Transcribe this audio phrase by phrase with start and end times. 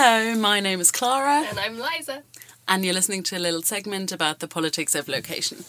[0.00, 2.22] Hello, my name is Clara, And I'm Liza.
[2.68, 5.64] and you're listening to a little segment about the politics of location.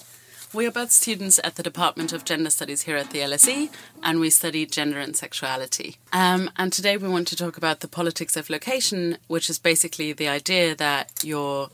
[0.53, 3.71] We are both students at the Department of Gender Studies here at the LSE,
[4.03, 5.97] and we study gender and sexuality.
[6.13, 10.13] Um, and today we want to talk about the politics of location, which is basically
[10.13, 11.71] the idea that your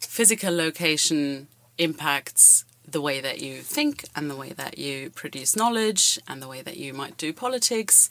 [0.00, 1.46] physical location
[1.76, 6.48] impacts the way that you think and the way that you produce knowledge and the
[6.48, 8.08] way that you might do politics.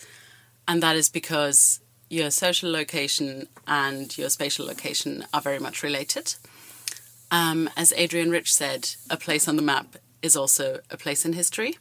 [0.67, 1.79] And that is because
[2.09, 6.35] your social location and your spatial location are very much related.
[7.31, 11.33] Um, as Adrienne Rich said, a place on the map is also a place in
[11.33, 11.77] history.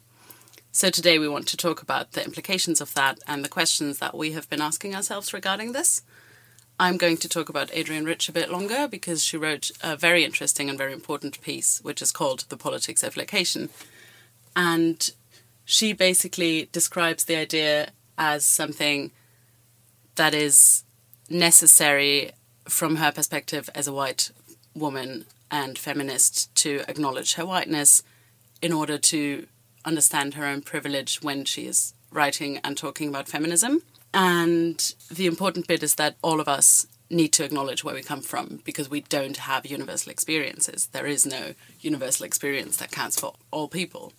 [0.71, 4.15] So today we want to talk about the implications of that and the questions that
[4.15, 6.01] we have been asking ourselves regarding this.
[6.79, 10.23] I'm going to talk about Adrienne Rich a bit longer because she wrote a very
[10.23, 13.69] interesting and very important piece, which is called The Politics of Location.
[14.55, 15.09] And
[15.65, 19.11] she basically describes the idea as something
[20.17, 20.83] that is
[21.29, 22.31] necessary
[22.67, 24.31] from her perspective as a white
[24.75, 28.03] woman and feminist to acknowledge her whiteness
[28.61, 29.47] in order to
[29.85, 33.81] understand her own privilege when she is writing and talking about feminism.
[34.13, 38.21] And the important bit is that all of us need to acknowledge where we come
[38.21, 40.87] from because we don't have universal experiences.
[40.91, 44.11] There is no universal experience that counts for all people.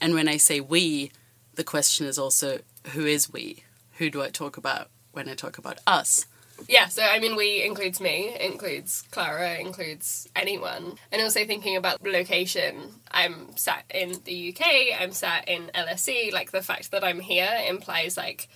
[0.00, 1.12] And when I say we,
[1.54, 2.60] the question is also
[2.92, 3.64] who is we?
[3.98, 6.26] Who do I talk about when I talk about us?
[6.68, 10.96] Yeah, so I mean, we includes me, includes Clara, includes anyone.
[11.10, 16.32] And also thinking about location, I'm sat in the UK, I'm sat in LSE.
[16.32, 18.48] Like the fact that I'm here implies like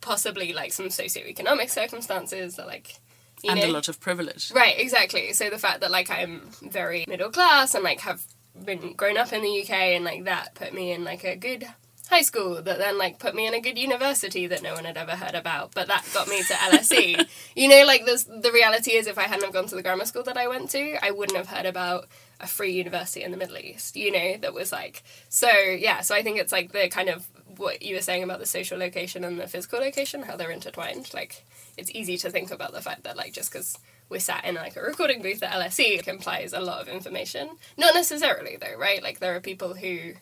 [0.00, 2.94] possibly like some socioeconomic circumstances that like
[3.42, 4.50] you and know a lot of privilege.
[4.52, 5.32] Right, exactly.
[5.32, 8.22] So the fact that like I'm very middle class and like have
[8.64, 11.66] been grown up in the UK and like that put me in like a good
[12.08, 14.96] high school that then like put me in a good university that no one had
[14.96, 18.92] ever heard about but that got me to LSE you know like this the reality
[18.92, 21.10] is if I hadn't have gone to the grammar school that I went to I
[21.10, 22.08] wouldn't have heard about
[22.40, 26.14] a free university in the Middle East you know that was like so yeah so
[26.14, 29.24] I think it's like the kind of what you were saying about the social location
[29.24, 31.44] and the physical location how they're intertwined like
[31.76, 34.76] it's easy to think about the fact that like just because we're sat in like
[34.76, 37.50] a recording booth at LSE implies a lot of information.
[37.76, 39.02] Not necessarily though right?
[39.02, 40.14] Like there are people who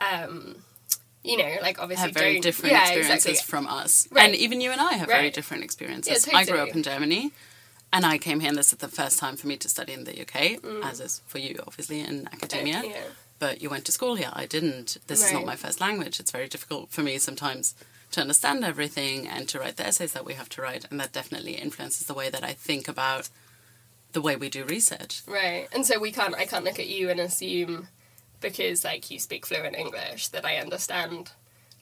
[0.00, 0.56] um
[1.28, 3.50] you know, like obviously have very different yeah, experiences exactly.
[3.50, 4.08] from us.
[4.10, 4.26] Right.
[4.26, 6.26] And even you and I have very different experiences.
[6.26, 7.32] Yeah, I grew up in Germany
[7.92, 10.04] and I came here and this is the first time for me to study in
[10.04, 10.84] the UK, Mm.
[10.84, 12.82] as is for you obviously in academia.
[12.84, 13.02] Yeah.
[13.38, 14.32] But you went to school here.
[14.32, 14.96] I didn't.
[15.06, 16.18] This is not my first language.
[16.18, 17.74] It's very difficult for me sometimes
[18.10, 21.12] to understand everything and to write the essays that we have to write and that
[21.12, 23.28] definitely influences the way that I think about
[24.12, 25.22] the way we do research.
[25.26, 25.68] Right.
[25.72, 27.88] And so we can't I can't look at you and assume
[28.40, 31.32] because like you speak fluent English that I understand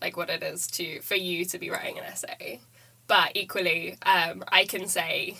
[0.00, 2.60] like what it is to for you to be writing an essay.
[3.06, 5.36] But equally, um, I can say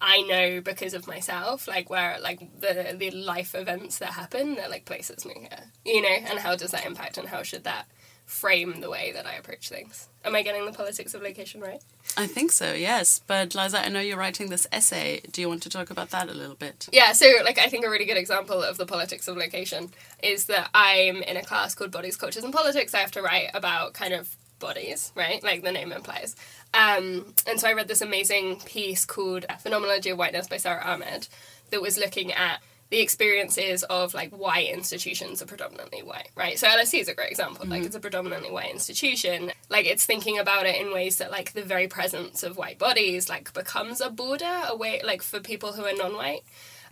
[0.00, 4.70] I know because of myself, like where like the the life events that happen that
[4.70, 5.72] like places me here.
[5.84, 7.86] You know, and how does that impact and how should that
[8.28, 10.06] frame the way that I approach things?
[10.22, 11.82] Am I getting the politics of location right?
[12.16, 13.22] I think so, yes.
[13.26, 15.22] But Liza, I know you're writing this essay.
[15.32, 16.88] Do you want to talk about that a little bit?
[16.92, 19.90] Yeah, so like I think a really good example of the politics of location
[20.22, 22.94] is that I'm in a class called Bodies, Cultures and Politics.
[22.94, 25.42] I have to write about kind of bodies, right?
[25.42, 26.36] Like the name implies.
[26.74, 31.28] Um, and so I read this amazing piece called Phenomenology of Whiteness by Sara Ahmed
[31.70, 32.60] that was looking at
[32.90, 36.58] the experiences of like why institutions are predominantly white, right?
[36.58, 37.66] So LSE is a great example.
[37.66, 39.52] Like it's a predominantly white institution.
[39.68, 43.28] Like it's thinking about it in ways that like the very presence of white bodies
[43.28, 46.44] like becomes a border away like for people who are non-white.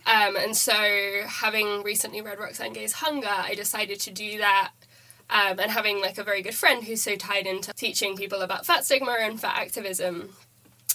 [0.05, 0.73] Um, and so,
[1.27, 4.71] having recently read Roxane Gay's Hunger, I decided to do that.
[5.29, 8.65] Um, and having like a very good friend who's so tied into teaching people about
[8.65, 10.29] fat stigma and fat activism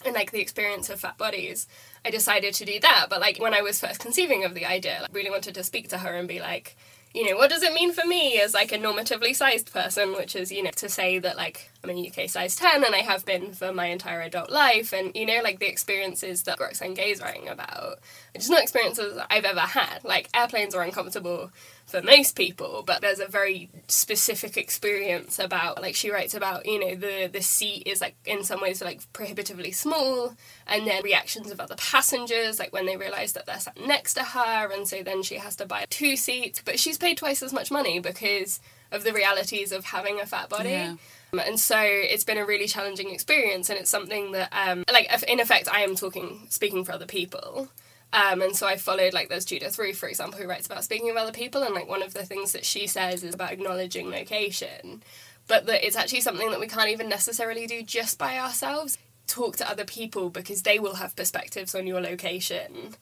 [0.07, 1.67] and like the experience of fat bodies,
[2.05, 3.07] I decided to do that.
[3.09, 5.89] But like when I was first conceiving of the idea, like, really wanted to speak
[5.89, 6.77] to her and be like,
[7.15, 10.35] you know, what does it mean for me as like a normatively sized person, which
[10.35, 13.27] is, you know, to say that like I'm a UK size 10 and I have
[13.27, 17.21] been for my entire adult life and, you know, like the experiences that Roxane Gay's
[17.21, 17.99] writing about,
[18.33, 20.05] which is not experiences I've ever had.
[20.05, 21.51] Like airplanes are uncomfortable
[21.87, 26.79] for most people, but there's a very specific experience about like she writes about, you
[26.81, 30.35] know, the the seat is like in some ways like prohibitively small
[30.67, 34.23] and then reactions of other passengers, like when they realise that they're sat next to
[34.23, 36.63] her and so then she has to buy two seats.
[36.65, 40.49] But she's paid twice as much money because of the realities of having a fat
[40.49, 40.71] body.
[40.71, 40.97] Yeah.
[41.33, 45.09] Um, And so it's been a really challenging experience, and it's something that, um, like,
[45.27, 47.69] in effect, I am talking, speaking for other people.
[48.13, 51.11] Um, and so I followed, like, there's Judith Ruth, for example, who writes about speaking
[51.11, 54.11] of other people, and, like, one of the things that she says is about acknowledging
[54.11, 55.03] location,
[55.49, 58.99] but that it's actually something that we can't even necessarily do just by ourselves.
[59.27, 62.95] talk to other people because they will have perspectives on your location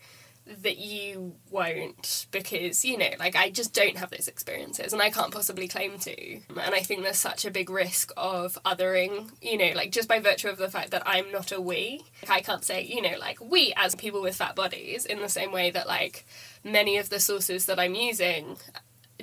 [0.47, 5.11] that you won't because you know like I just don't have those experiences and I
[5.11, 6.35] can't possibly claim to.
[6.49, 10.19] And I think there's such a big risk of othering you know like just by
[10.19, 12.03] virtue of the fact that I'm not a we.
[12.23, 15.29] Like I can't say you know like we as people with fat bodies in the
[15.29, 16.27] same way that like
[16.65, 18.57] many of the sources that I'm using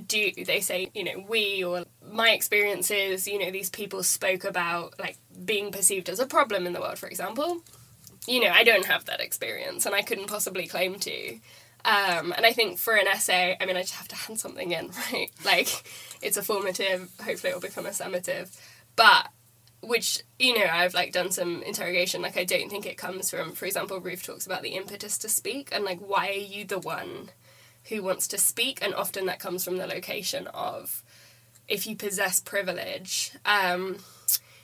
[0.06, 0.32] do.
[0.46, 5.18] They say you know we or my experiences you know these people spoke about like
[5.46, 7.62] being perceived as a problem in the world for example
[8.28, 11.40] you know, I don't have that experience and I couldn't possibly claim to.
[11.86, 14.72] Um, and I think for an essay, I mean, I just have to hand something
[14.72, 15.32] in, right?
[15.46, 15.70] Like,
[16.22, 18.56] it's a formative, hopefully it'll become a summative.
[18.96, 19.30] But,
[19.82, 23.54] which, you know, I've like done some interrogation, like, I don't think it comes from,
[23.54, 26.80] for example, Ruth talks about the impetus to speak and like, why are you the
[26.80, 27.30] one
[27.86, 28.80] who wants to speak?
[28.82, 31.04] And often that comes from the location of
[31.68, 33.32] if you possess privilege.
[33.46, 33.98] Um,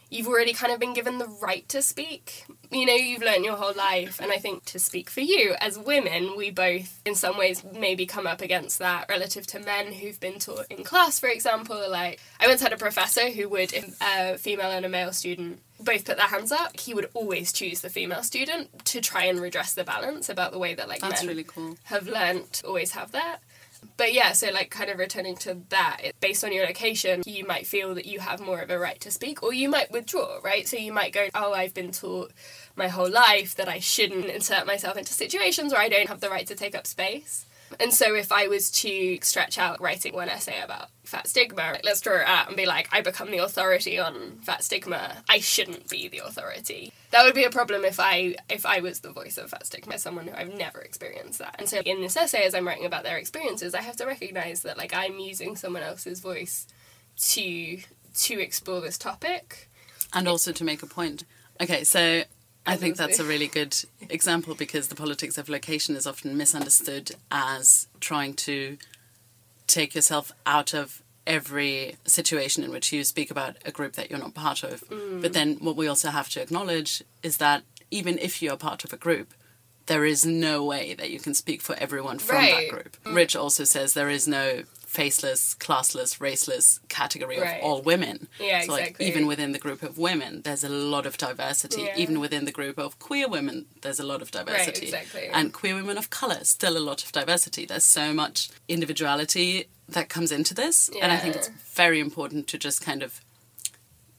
[0.09, 2.45] you've already kind of been given the right to speak.
[2.73, 5.77] You know, you've learned your whole life, and I think to speak for you, as
[5.77, 10.19] women, we both, in some ways, maybe come up against that relative to men who've
[10.19, 11.89] been taught in class, for example.
[11.89, 15.61] Like, I once had a professor who would, if a female and a male student
[15.79, 19.39] both put their hands up, he would always choose the female student to try and
[19.39, 21.75] redress the balance about the way that like That's men really cool.
[21.83, 23.39] have learnt always have that
[23.97, 27.45] but yeah, so like kind of returning to that, it, based on your location, you
[27.45, 30.39] might feel that you have more of a right to speak, or you might withdraw,
[30.43, 30.67] right?
[30.67, 32.31] So you might go, oh, I've been taught
[32.75, 36.29] my whole life that I shouldn't insert myself into situations where I don't have the
[36.29, 37.45] right to take up space.
[37.79, 42.01] And so if I was to stretch out writing one essay about fat stigma, let's
[42.01, 45.89] draw it out and be like, I become the authority on fat stigma, I shouldn't
[45.89, 46.93] be the authority.
[47.11, 49.97] That would be a problem if I if I was the voice of fat stigma,
[49.97, 51.55] someone who I've never experienced that.
[51.59, 54.63] And so in this essay, as I'm writing about their experiences, I have to recognize
[54.63, 56.67] that like I'm using someone else's voice
[57.17, 57.79] to
[58.15, 59.69] to explore this topic.
[60.13, 61.23] And also to make a point.
[61.59, 62.23] Okay, so
[62.65, 63.75] I think that's a really good
[64.09, 68.77] example because the politics of location is often misunderstood as trying to
[69.67, 74.19] take yourself out of every situation in which you speak about a group that you're
[74.19, 74.81] not part of.
[74.89, 75.21] Mm.
[75.21, 78.93] But then what we also have to acknowledge is that even if you're part of
[78.93, 79.33] a group,
[79.85, 82.69] there is no way that you can speak for everyone from Right.
[82.71, 82.97] that group.
[83.05, 87.57] Rich also says there is no faceless, classless, raceless category Right.
[87.57, 88.27] of all women.
[88.39, 91.81] Yeah, so like even within the group of women, there's a lot of diversity.
[91.81, 91.97] Yeah.
[91.97, 94.91] Even within the group of queer women, there's a lot of diversity.
[94.91, 95.29] Right, exactly.
[95.33, 97.65] And queer women of color, still a lot of diversity.
[97.65, 102.57] There's so much individuality that comes into this, and I think it's very important to
[102.59, 103.19] just kind of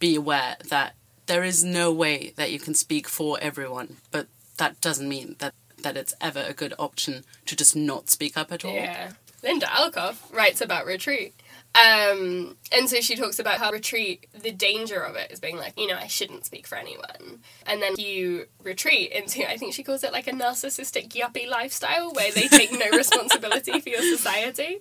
[0.00, 0.94] be aware that
[1.26, 4.26] there is no way that you can speak for everyone, but
[4.56, 8.50] that doesn't mean that that it's ever a good option to just not speak up
[8.50, 8.72] at all.
[8.74, 9.12] Yeah.
[9.44, 11.34] Linda Alcoff writes about retreat.
[11.74, 15.78] Um, and so she talks about how retreat, the danger of it is being like,
[15.78, 17.40] you know, I shouldn't speak for anyone.
[17.66, 22.12] And then you retreat into, I think she calls it like a narcissistic yuppie lifestyle
[22.12, 24.78] where they take no responsibility for your society.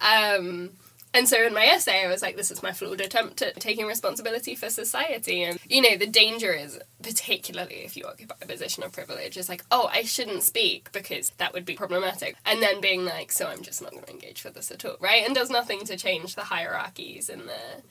[0.00, 0.70] Um,
[1.14, 3.86] and so in my essay, I was like, this is my flawed attempt at taking
[3.86, 5.42] responsibility for society.
[5.44, 9.48] And, you know, the danger is, particularly if you occupy a position of privilege, is
[9.48, 12.36] like, oh, I shouldn't speak because that would be problematic.
[12.44, 14.96] And then being like, so I'm just not going to engage with this at all,
[15.00, 15.24] right?
[15.24, 17.82] And does nothing to change the hierarchies and the.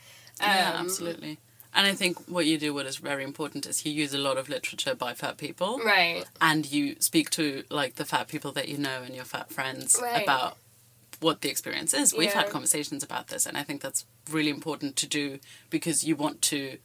[0.41, 1.37] Yeah, um, absolutely.
[1.75, 4.37] And I think what you do, what is very important, is you use a lot
[4.37, 6.23] of literature by fat people, Right.
[6.39, 9.97] and you speak to like the fat people that you know and your fat friends
[9.99, 10.21] Right.
[10.23, 10.57] about
[11.23, 12.13] what the experience is.
[12.13, 15.39] We've had conversations about this, and I think that's really important to do
[15.69, 16.77] because you want to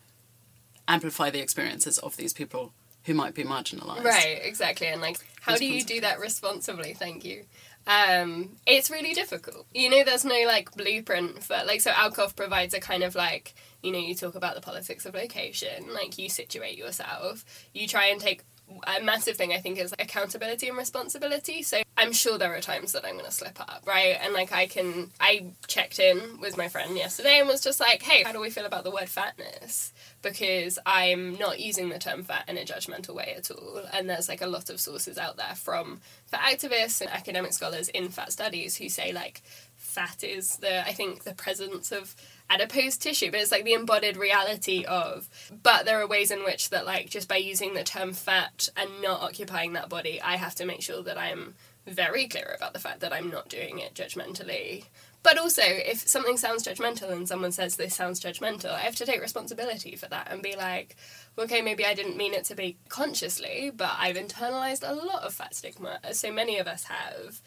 [0.86, 2.72] amplify the experiences of these people
[3.04, 4.04] who might be marginalized.
[4.04, 4.86] Right, exactly.
[4.86, 6.94] And like, how do you do that responsibly?
[6.94, 7.44] Thank you.
[7.86, 9.66] Um, it's really difficult.
[9.72, 11.80] You know, there's no like blueprint for like.
[11.80, 15.14] So Alcoff provides a kind of like, you know, you talk about the politics of
[15.14, 15.92] location.
[15.94, 17.44] Like, you situate yourself.
[17.72, 18.42] You try and take
[18.86, 19.52] a massive thing.
[19.52, 21.62] I think is accountability and responsibility.
[21.62, 24.16] So I'm sure there are times that I'm going to slip up, right?
[24.20, 25.10] And like, I can.
[25.20, 28.50] I checked in with my friend yesterday and was just like, hey, how do we
[28.50, 29.92] feel about the word fatness?
[30.22, 33.82] because I'm not using the term fat in a judgmental way at all.
[33.92, 37.88] And there's like a lot of sources out there from fat activists and academic scholars
[37.88, 39.42] in fat studies who say like
[39.76, 42.14] fat is the I think the presence of
[42.50, 45.28] adipose tissue, but it's like the embodied reality of.
[45.62, 49.02] But there are ways in which that like just by using the term fat and
[49.02, 51.54] not occupying that body, I have to make sure that I'm
[51.86, 54.84] very clear about the fact that I'm not doing it judgmentally.
[55.22, 59.06] But also, if something sounds judgmental and someone says this sounds judgmental, I have to
[59.06, 60.96] take responsibility for that and be like,
[61.36, 65.34] okay, maybe I didn't mean it to be consciously, but I've internalized a lot of
[65.34, 67.40] fat stigma, as so many of us have.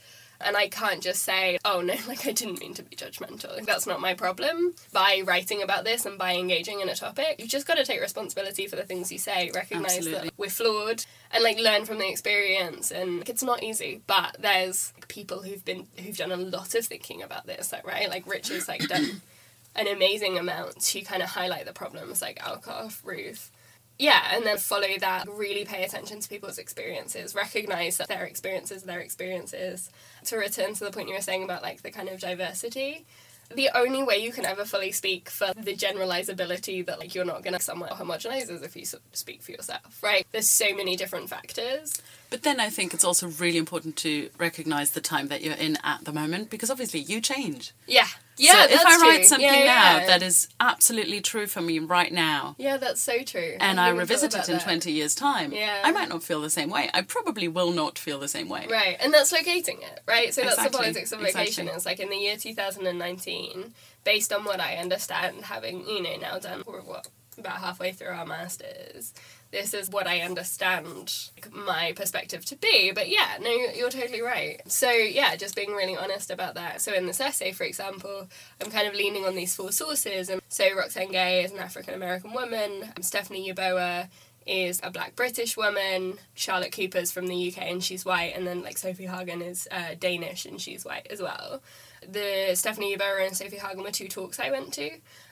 [0.43, 3.55] And I can't just say, oh no, like I didn't mean to be judgmental.
[3.55, 4.73] Like, that's not my problem.
[4.91, 8.01] By writing about this and by engaging in a topic, you've just got to take
[8.01, 10.29] responsibility for the things you say, recognize Absolutely.
[10.29, 12.91] that we're flawed, and like learn from the experience.
[12.91, 16.75] And like, it's not easy, but there's like, people who've been who've done a lot
[16.75, 19.21] of thinking about this, like right, like Richard's like done
[19.75, 23.51] an amazing amount to kind of highlight the problems, like Alcoff, Ruth
[24.01, 28.81] yeah, and then follow that, really pay attention to people's experiences, recognize that their experiences,
[28.81, 29.91] their experiences.
[30.25, 33.05] To return to the point you were saying about like the kind of diversity,
[33.53, 37.43] the only way you can ever fully speak for the generalizability that like you're not
[37.43, 40.25] gonna somewhat homogenize is if you speak for yourself, right?
[40.31, 42.01] There's so many different factors.
[42.31, 45.77] But then I think it's also really important to recognize the time that you're in
[45.83, 47.73] at the moment because obviously you change.
[47.85, 48.07] Yeah.
[48.37, 49.23] Yeah, so if I write true.
[49.25, 53.57] something yeah, now that is absolutely true for me right now, Yeah, that's so true.
[53.59, 54.63] and I revisit it in that.
[54.63, 55.81] 20 years' time, Yeah.
[55.83, 56.89] I might not feel the same way.
[56.93, 58.65] I probably will not feel the same way.
[58.67, 60.33] Right, and that's locating it, right?
[60.33, 61.65] So that's the politics of location.
[61.67, 61.75] exactly.
[61.75, 63.73] It's like in the year 2019,
[64.05, 67.07] based on what I understand, having, you know, now done, what,
[67.37, 69.13] about halfway through our masters,
[69.51, 72.91] this is what I understand my perspective to be.
[72.93, 74.61] But yeah, no, you're totally right.
[74.67, 76.81] So yeah, just being really honest about that.
[76.81, 78.27] So in this essay, for example,
[78.61, 80.29] I'm kind of leaning on these four sources.
[80.29, 84.07] And so Roxane Gay is an African American woman, Stephanie Yeboah
[84.45, 88.63] is a black British woman, Charlotte Cooper's from the UK and she's white, and then
[88.63, 91.61] like Sofie Hagen is uh, Danish and she's white as well.
[92.07, 94.89] The Stephanie Yeboah and Sofie Hagen were two talks I went to.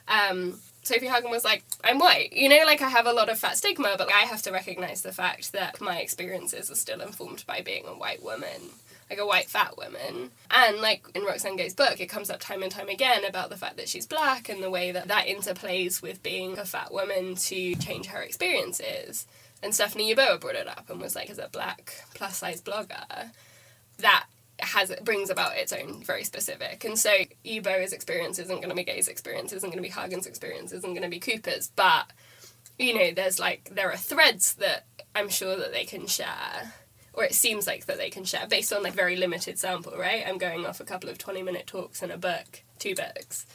[0.08, 2.34] Um, Sofie Hagen was like, I'm white.
[2.34, 5.02] You know, like I have a lot of fat stigma, but I have to recognize
[5.02, 8.72] the fact that my experiences are still informed by being a white woman,
[9.10, 10.32] like a white fat woman.
[10.50, 13.58] And like in Roxane Gay's book, it comes up time and time again about the
[13.58, 17.36] fact that she's black and the way that that interplays with being a fat woman
[17.36, 19.28] to change her experiences.
[19.62, 23.32] And Stephanie Yeboah brought it up and was like, as a black plus size blogger,
[23.98, 24.26] that
[24.62, 26.84] has brings about its own very specific.
[26.86, 27.12] And so
[27.46, 30.94] Yeboah's experience isn't going to be Gay's experience, isn't going to be Hagen's experience, isn't
[30.94, 32.12] going to be Cooper's, but
[32.78, 36.74] you know, there's like there are threads that I'm sure that they can share.
[37.14, 40.24] Or it seems like that they can share based on like very limited sample, right?
[40.26, 43.46] I'm going off a couple of 20 minute talks and a book, two books.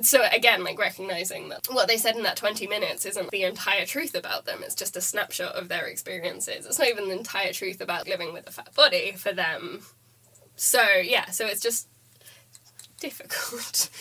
[0.00, 3.84] So again, like recognizing that what they said in that 20 minutes isn't the entire
[3.84, 6.66] truth about them, it's just a snapshot of their experiences.
[6.66, 9.82] It's not even the entire truth about living with a fat body for them.
[10.58, 11.88] So yeah, so it's just
[13.00, 13.88] difficult.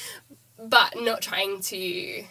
[0.59, 2.23] but not trying to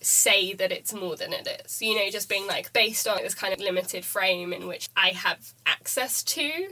[0.00, 1.82] say that it's more than it is.
[1.82, 5.08] You know, just being like based on this kind of limited frame in which I
[5.08, 6.68] have access to.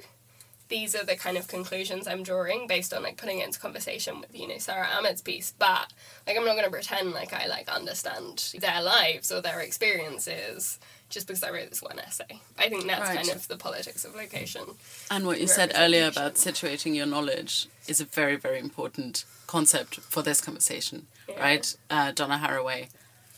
[0.68, 4.20] These are the kind of conclusions I'm drawing based on like putting it into conversation
[4.20, 5.52] with you know Sara Ahmed's piece.
[5.58, 5.92] But
[6.26, 10.78] like I'm not going to pretend like I like understand their lives or their experiences
[11.08, 12.40] just because I wrote this one essay.
[12.58, 13.16] I think that's Right.
[13.16, 14.62] kind of the politics of location.
[15.10, 20.00] And what you said earlier about situating your knowledge is a very, very important concept
[20.00, 21.40] for this conversation, Yeah.
[21.40, 21.76] right?
[21.88, 22.88] Uh, Donna Haraway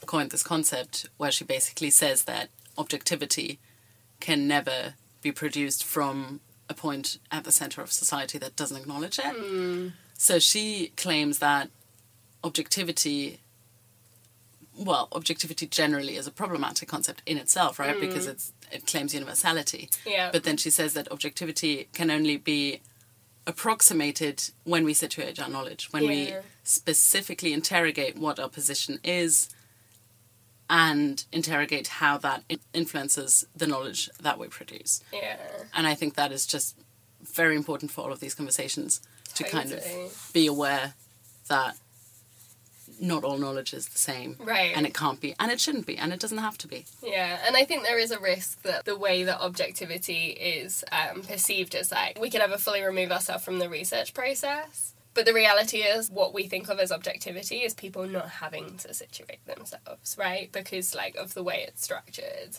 [0.06, 3.58] coined this concept where she basically says that objectivity
[4.18, 9.18] can never be produced from a point at the center of society that doesn't acknowledge
[9.18, 9.34] it.
[9.36, 9.88] Hmm.
[10.14, 11.70] So she claims that
[12.44, 13.40] objectivity
[14.78, 17.94] well, objectivity generally is a problematic concept in itself, right?
[17.94, 18.00] Hmm.
[18.00, 19.88] Because it's it claims universality.
[20.06, 20.30] Yeah.
[20.30, 22.80] But then she says that objectivity can only be
[23.46, 26.34] approximated when we situate our knowledge, when we
[26.64, 29.48] specifically interrogate what our position is
[30.70, 35.02] and interrogate how that influences the knowledge that we produce.
[35.12, 35.36] yeah.
[35.74, 36.76] And I think that is just
[37.22, 39.00] very important for all of these conversations
[39.34, 40.94] to kind of be aware
[41.48, 41.76] that
[43.00, 44.36] not all knowledge is the same.
[44.38, 44.72] Right.
[44.74, 46.84] And it can't be, and it shouldn't be, and it doesn't have to be.
[47.02, 51.22] Yeah, and I think there is a risk that the way that objectivity is um,
[51.22, 54.94] perceived as like we could ever fully remove ourselves from the research process.
[55.14, 58.94] But the reality is, what we think of as objectivity is people not having to
[58.94, 60.50] situate themselves, right?
[60.52, 62.58] Because like of the way it's structured,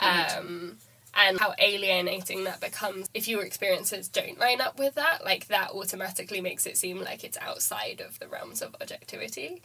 [0.00, 0.78] um,
[1.14, 5.24] and how alienating that becomes if your experiences don't line up with that.
[5.24, 9.62] Like that automatically makes it seem like it's outside of the realms of objectivity.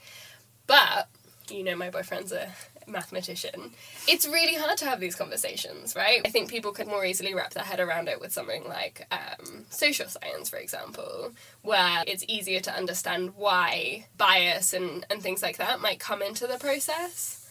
[0.68, 1.08] But
[1.50, 2.51] you know, my boyfriend's a
[2.88, 3.72] mathematician.
[4.08, 6.22] It's really hard to have these conversations, right?
[6.25, 9.65] I think people could more easily wrap their head around it with something like um,
[9.70, 15.58] social science, for example, where it's easier to understand why bias and, and things like
[15.58, 17.42] that might come into the process.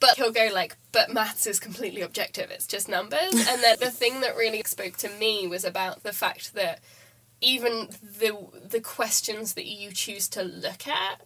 [0.00, 3.32] But he'll go like, but maths is completely objective, it's just numbers.
[3.32, 6.80] and then the thing that really spoke to me was about the fact that
[7.42, 8.36] even the
[8.68, 11.20] the questions that you choose to look at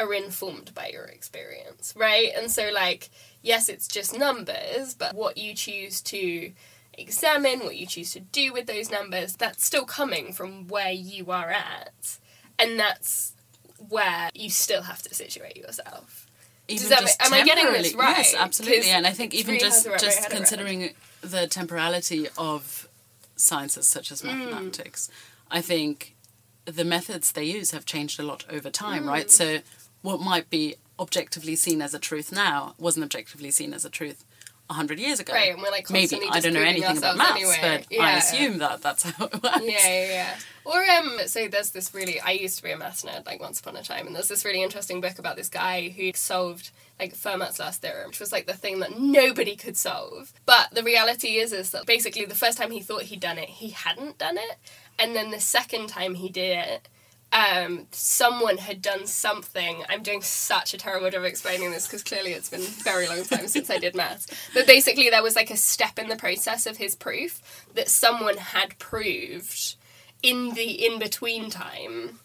[0.00, 2.30] are informed by your experience, right?
[2.36, 3.10] And so like
[3.42, 6.52] yes, it's just numbers, but what you choose to
[6.94, 11.30] examine, what you choose to do with those numbers, that's still coming from where you
[11.30, 12.18] are at.
[12.58, 13.32] And that's
[13.88, 16.26] where you still have to situate yourself.
[16.68, 18.42] even that just ma- am I getting this temporarily- Yes, right?
[18.42, 18.90] absolutely.
[18.90, 20.36] And I think even just just head around.
[20.36, 22.86] considering the temporality of
[23.36, 24.12] sciences such Mm.
[24.12, 25.10] as mathematics,
[25.50, 26.14] I think
[26.66, 29.08] the methods they use have changed a lot over time, Mm.
[29.08, 29.30] right?
[29.30, 29.62] So
[30.02, 34.24] what might be objectively seen as a truth now wasn't objectively seen as a truth
[34.70, 35.32] a hundred years ago.
[35.32, 37.84] Right, and we're, like, maybe I don't know anything about maths, anyway.
[37.90, 39.62] but I assume that that's how it works.
[39.62, 40.36] yeah, yeah, yeah.
[40.64, 42.20] Or um, so there's this really.
[42.20, 44.44] I used to be a maths nerd like once upon a time, and there's this
[44.44, 48.46] really interesting book about this guy who solved like Fermat's last theorem, which was like
[48.46, 50.32] the thing that nobody could solve.
[50.46, 53.48] But the reality is, is that basically the first time he thought he'd done it,
[53.48, 54.58] he hadn't done it,
[54.98, 56.88] and then the second time he did it.
[57.32, 59.84] Um, someone had done something.
[59.88, 63.22] I'm doing such a terrible job explaining this because clearly it's been a very long
[63.22, 64.26] time since I did maths.
[64.52, 67.40] But basically, there was like a step in the process of his proof
[67.74, 69.76] that someone had proved
[70.22, 72.18] in the in between time.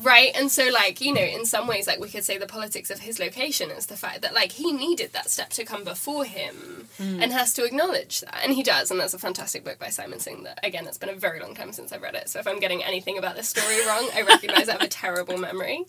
[0.00, 0.32] Right?
[0.34, 3.00] And so like, you know, in some ways like we could say the politics of
[3.00, 6.88] his location is the fact that like he needed that step to come before him
[6.98, 8.40] and has to acknowledge that.
[8.42, 11.08] And he does, and that's a fantastic book by Simon Singh that again it's been
[11.08, 12.28] a very long time since I've read it.
[12.28, 15.38] So if I'm getting anything about this story wrong, I recognise I have a terrible
[15.38, 15.84] memory.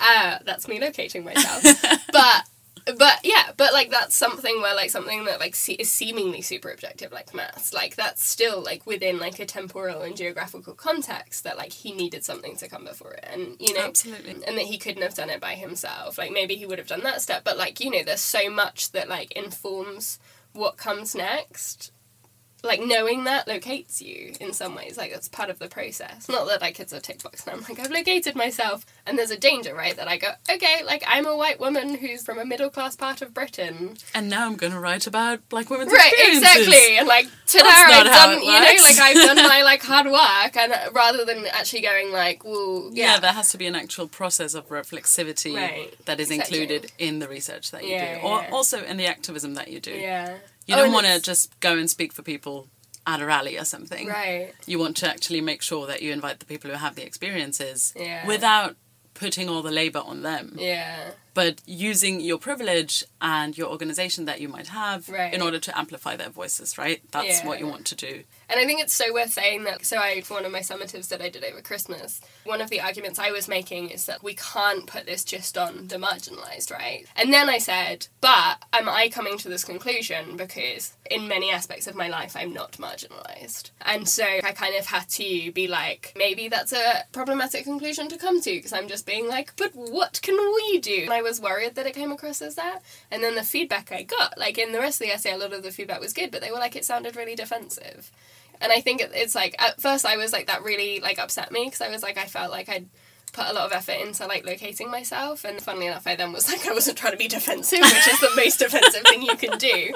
[0.00, 1.62] Uh, that's me locating myself.
[2.12, 2.44] but
[2.98, 6.70] but yeah, but like that's something where like something that like se- is seemingly super
[6.70, 11.56] objective, like maths, like that's still like within like a temporal and geographical context that
[11.56, 14.32] like he needed something to come before it, and you know, Absolutely.
[14.46, 16.16] and that he couldn't have done it by himself.
[16.16, 18.92] Like maybe he would have done that step, but like you know, there's so much
[18.92, 20.18] that like informs
[20.52, 21.90] what comes next.
[22.64, 26.28] Like knowing that locates you in some ways, like that's part of the process.
[26.28, 29.30] Not that like it's a tick box and I'm like I've located myself, and there's
[29.30, 29.94] a danger, right?
[29.96, 33.22] That I go, okay, like I'm a white woman who's from a middle class part
[33.22, 36.12] of Britain, And now I'm going to write about black women's right?
[36.18, 39.62] Exactly, and like to That's there not I've done, you know, like I've done my
[39.62, 43.12] like hard work, and uh, rather than actually going like, well, Yeah.
[43.14, 46.62] yeah, there has to be an actual process of reflexivity Right, that is exactly.
[46.62, 48.50] included in the research that you Yeah, do, or yeah.
[48.50, 49.92] also in the activism that you do.
[49.92, 50.38] yeah.
[50.66, 52.68] You Oh, don't want to just go and speak for people
[53.06, 54.08] at a rally or something.
[54.08, 54.52] right.
[54.66, 57.92] You want to actually make sure that you invite the people who have the experiences
[57.96, 58.26] Yeah.
[58.26, 58.76] without
[59.14, 61.10] putting all the labor on them, Yeah.
[61.36, 65.34] But using your privilege and your organization that you might have Right.
[65.34, 67.02] in order to amplify their voices, right?
[67.10, 68.24] That's what you want to do.
[68.48, 69.84] And I think it's so worth saying that.
[69.84, 72.80] So, I, for one of my summatives that I did over Christmas, one of the
[72.80, 77.04] arguments I was making is that we can't put this just on the marginalised, right?
[77.16, 81.86] And then I said, but am I coming to this conclusion because in many aspects
[81.86, 83.72] of my life I'm not marginalised?
[83.82, 88.16] And so I kind of had to be like, maybe that's a problematic conclusion to
[88.16, 91.06] come to because I'm just being like, but what can we do?
[91.26, 92.82] Was worried that it came across as that.
[93.10, 95.52] And then the feedback I got, like in the rest of the essay, a lot
[95.52, 98.12] of the feedback was good, but they were like, it sounded really defensive.
[98.60, 101.64] And I think it's like at first I was like that really like upset me
[101.64, 102.86] because I was like I felt like I'd
[103.32, 106.48] put a lot of effort into like locating myself and funnily enough I then was
[106.52, 109.58] like I wasn't trying to be defensive which is the most defensive thing you can
[109.58, 109.92] do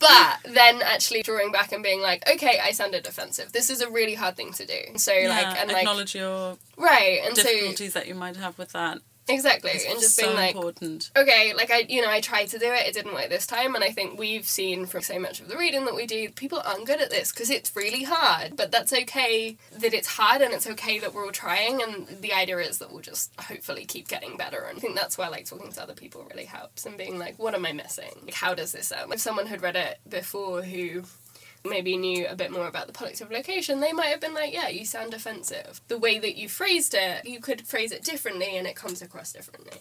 [0.00, 3.90] but then actually drawing back and being like okay I sounded defensive this is a
[3.90, 7.44] really hard thing to do so yeah, like and like acknowledge your right and so
[7.44, 8.98] difficulties that you might have with that.
[9.28, 11.10] Exactly It's and just so being like important.
[11.16, 13.74] okay, like I, you know, I tried to do it, it didn't work this time,
[13.74, 16.62] and I think we've seen from so much of the reading that we do, people
[16.64, 18.56] aren't good at this because it's really hard.
[18.56, 22.32] But that's okay that it's hard, and it's okay that we're all trying, and the
[22.32, 24.62] idea is that we'll just hopefully keep getting better.
[24.68, 27.38] And I think that's why like talking to other people really helps, and being like,
[27.38, 28.12] what am I missing?
[28.24, 29.12] Like, how does this sound?
[29.12, 31.02] If someone had read it before who
[31.64, 34.52] maybe knew a bit more about the politics of location, they might have been like,
[34.52, 35.80] yeah, you sound offensive.
[35.88, 39.32] The way that you phrased it, you could phrase it differently and it comes across
[39.32, 39.78] differently.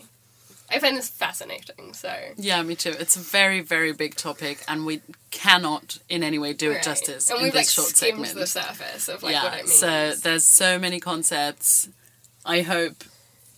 [0.74, 2.14] I find this fascinating, so.
[2.38, 2.94] Yeah, me too.
[2.98, 6.84] It's a very, very big topic, and we cannot in any way do it Right.
[6.84, 8.34] justice and in this like short segment.
[8.36, 9.78] the surface of like yeah, what it means.
[9.78, 11.90] so there's so many concepts.
[12.46, 13.04] I hope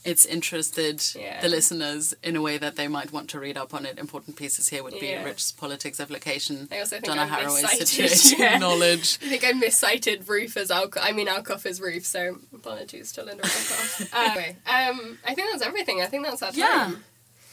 [0.06, 1.42] it's interested Yeah.
[1.42, 3.98] the listeners in a way that they might want to read up on it.
[3.98, 5.24] Important pieces here would be Yeah.
[5.24, 8.58] Rich's Politics of Location, I also think Donna Haraway's Situating yeah.
[8.58, 9.20] Knowledge.
[9.24, 11.00] I think I miscited Ruth as Alcoff.
[11.02, 14.14] I mean Alcoff is Ruth, so apologies to Linda Alcoff.
[14.14, 16.02] anyway, um, I think that's everything.
[16.02, 16.58] I think that's our time.
[16.60, 16.92] Yeah.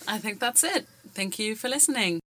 [0.08, 0.86] I think that's it.
[1.14, 2.20] Thank you for listening.